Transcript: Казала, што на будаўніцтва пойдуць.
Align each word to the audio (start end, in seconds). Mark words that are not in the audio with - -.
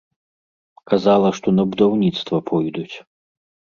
Казала, 0.93 1.29
што 1.39 1.47
на 1.57 1.63
будаўніцтва 1.73 2.37
пойдуць. 2.51 2.95